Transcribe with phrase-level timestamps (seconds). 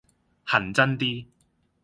[0.47, 1.27] 均真啲